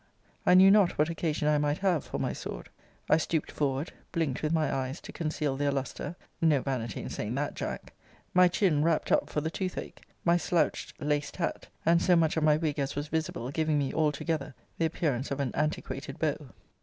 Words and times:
I 0.47 0.55
knew 0.55 0.71
not 0.71 0.97
what 0.97 1.11
occasion 1.11 1.47
I 1.47 1.59
might 1.59 1.77
have 1.77 2.03
for 2.03 2.17
my 2.17 2.33
sword. 2.33 2.69
I 3.07 3.17
stooped 3.17 3.51
forward; 3.51 3.93
blinked 4.11 4.41
with 4.41 4.51
my 4.51 4.73
eyes 4.75 4.99
to 5.01 5.11
conceal 5.11 5.55
their 5.55 5.69
lustre 5.71 6.15
(no 6.41 6.59
vanity 6.63 7.03
in 7.03 7.09
saying 7.11 7.35
that, 7.35 7.53
Jack); 7.53 7.93
my 8.33 8.47
chin 8.47 8.81
wrapt 8.83 9.11
up 9.11 9.29
for 9.29 9.41
the 9.41 9.51
tooth 9.51 9.77
ache; 9.77 10.01
my 10.25 10.37
slouched, 10.37 10.99
laced 10.99 11.35
hat, 11.35 11.67
and 11.85 12.01
so 12.01 12.15
much 12.15 12.35
of 12.35 12.43
my 12.43 12.57
wig 12.57 12.79
as 12.79 12.95
was 12.95 13.09
visible, 13.09 13.51
giving 13.51 13.77
me, 13.77 13.93
all 13.93 14.11
together, 14.11 14.55
the 14.79 14.85
appearance 14.85 15.29
of 15.29 15.39
an 15.39 15.51
antiquated 15.53 16.17
beau. 16.17 16.47